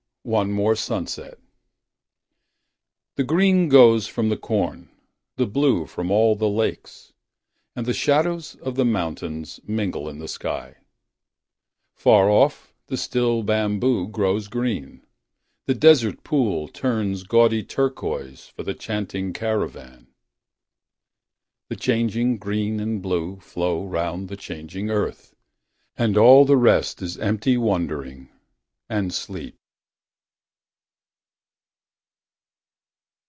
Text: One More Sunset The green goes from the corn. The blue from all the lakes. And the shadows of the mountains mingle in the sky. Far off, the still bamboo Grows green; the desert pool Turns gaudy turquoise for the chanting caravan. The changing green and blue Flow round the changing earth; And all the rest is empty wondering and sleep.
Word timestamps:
One 0.23 0.51
More 0.51 0.75
Sunset 0.75 1.39
The 3.15 3.23
green 3.23 3.69
goes 3.69 4.05
from 4.05 4.29
the 4.29 4.37
corn. 4.37 4.87
The 5.37 5.47
blue 5.47 5.87
from 5.87 6.11
all 6.11 6.35
the 6.35 6.47
lakes. 6.47 7.11
And 7.75 7.87
the 7.87 7.93
shadows 7.95 8.53
of 8.57 8.75
the 8.75 8.85
mountains 8.85 9.59
mingle 9.65 10.07
in 10.07 10.19
the 10.19 10.27
sky. 10.27 10.75
Far 11.95 12.29
off, 12.29 12.71
the 12.85 12.97
still 12.97 13.41
bamboo 13.41 14.07
Grows 14.09 14.47
green; 14.47 15.03
the 15.65 15.73
desert 15.73 16.23
pool 16.23 16.67
Turns 16.67 17.23
gaudy 17.23 17.63
turquoise 17.63 18.45
for 18.49 18.61
the 18.61 18.75
chanting 18.75 19.33
caravan. 19.33 20.05
The 21.67 21.75
changing 21.75 22.37
green 22.37 22.79
and 22.79 23.01
blue 23.01 23.37
Flow 23.39 23.83
round 23.83 24.29
the 24.29 24.37
changing 24.37 24.91
earth; 24.91 25.33
And 25.97 26.15
all 26.15 26.45
the 26.45 26.57
rest 26.57 27.01
is 27.01 27.17
empty 27.17 27.57
wondering 27.57 28.29
and 28.87 29.11
sleep. 29.11 29.57